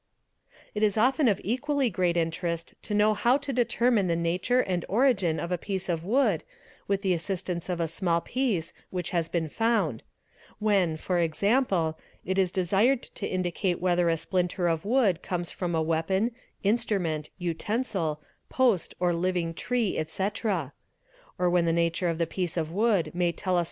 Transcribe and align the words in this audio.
It 0.73 0.81
is 0.81 0.97
often 0.97 1.27
of 1.27 1.39
equally 1.43 1.91
great 1.91 2.17
interest 2.17 2.73
to 2.81 2.95
know 2.95 3.13
how 3.13 3.37
to 3.37 3.53
determine 3.53 4.07
the 4.07 4.15
nature 4.15 4.61
and 4.61 4.83
origin 4.89 5.39
of 5.39 5.51
a 5.51 5.59
piece 5.59 5.89
of 5.89 6.03
wood 6.03 6.43
with 6.87 7.03
the 7.03 7.13
assistance 7.13 7.69
of 7.69 7.79
a 7.79 7.87
small 7.87 8.19
piece 8.19 8.73
which 8.89 9.11
has 9.11 9.29
been 9.29 9.47
found; 9.47 10.01
when, 10.57 10.97
¢.g., 10.97 11.95
it 12.25 12.39
is 12.39 12.51
desired 12.51 13.03
to 13.03 13.27
indicate 13.27 13.79
whether 13.79 14.09
a 14.09 14.17
splinter 14.17 14.67
of 14.67 14.85
wood 14.85 15.21
comes 15.21 15.51
from 15.51 15.75
a 15.75 15.83
weapon, 15.83 16.31
instrument, 16.63 17.29
utensil, 17.37 18.19
post, 18.49 18.95
or 18.99 19.13
'living 19.13 19.53
tree, 19.53 19.99
etc.; 19.99 20.73
or 21.37 21.47
when 21.47 21.65
the 21.65 21.71
nature 21.71 22.09
of 22.09 22.17
the 22.17 22.25
piece 22.25 22.57
of 22.57 22.71
wood 22.71 23.11
may 23.13 23.31
tell 23.31 23.55
us 23.55 23.59